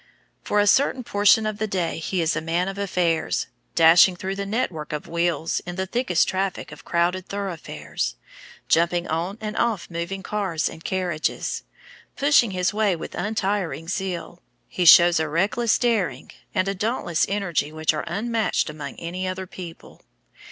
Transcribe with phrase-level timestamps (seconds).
[0.43, 3.45] For a certain portion of the day he is a man of affairs.
[3.75, 8.15] Dashing through the net work of wheels, in the thickest traffic of crowded thoroughfares,
[8.67, 11.61] jumping on and off moving cars and carriages,
[12.17, 17.71] pushing his way with untiring zeal, he shows a reckless daring and a dauntless energy
[17.71, 20.01] which are unmatched among any other people.